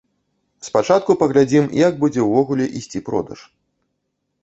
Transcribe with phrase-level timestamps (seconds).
[0.67, 3.39] Спачатку паглядзім, як будзе ўвогуле ісці продаж.